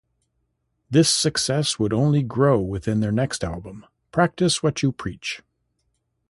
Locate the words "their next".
2.85-3.43